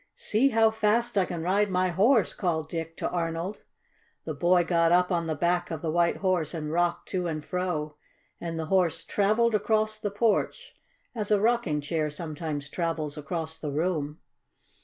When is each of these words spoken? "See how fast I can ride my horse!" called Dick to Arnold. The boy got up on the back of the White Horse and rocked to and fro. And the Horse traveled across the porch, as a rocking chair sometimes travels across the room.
"See 0.15 0.49
how 0.49 0.71
fast 0.71 1.15
I 1.15 1.25
can 1.25 1.43
ride 1.43 1.69
my 1.69 1.89
horse!" 1.89 2.33
called 2.33 2.69
Dick 2.69 2.97
to 2.97 3.09
Arnold. 3.11 3.59
The 4.25 4.33
boy 4.33 4.63
got 4.63 4.91
up 4.91 5.11
on 5.11 5.27
the 5.27 5.35
back 5.35 5.69
of 5.69 5.83
the 5.83 5.91
White 5.91 6.15
Horse 6.17 6.55
and 6.55 6.71
rocked 6.71 7.07
to 7.09 7.27
and 7.27 7.45
fro. 7.45 7.97
And 8.39 8.57
the 8.57 8.65
Horse 8.65 9.03
traveled 9.03 9.53
across 9.53 9.99
the 9.99 10.09
porch, 10.09 10.73
as 11.13 11.29
a 11.29 11.39
rocking 11.39 11.81
chair 11.81 12.09
sometimes 12.09 12.67
travels 12.67 13.15
across 13.15 13.59
the 13.59 13.69
room. 13.69 14.19